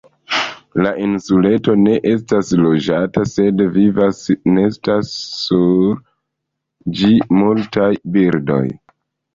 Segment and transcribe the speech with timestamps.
[0.85, 4.25] La insuleto ne estas loĝata, sed vivas,
[4.57, 6.03] nestas sur
[7.03, 8.65] ĝi multaj birdoj.